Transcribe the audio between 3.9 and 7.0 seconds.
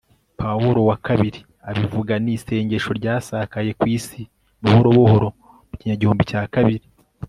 isi buhoro buhoro mu kinyagihumbi cya kabiri